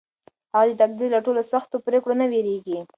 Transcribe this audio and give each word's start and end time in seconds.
هغه 0.55 0.73
د 0.75 0.79
تقدیر 0.81 1.09
له 1.13 1.19
ټولو 1.25 1.41
سختو 1.51 1.75
پرېکړو 1.87 2.13
نه 2.21 2.25
وېرېږي. 2.31 2.77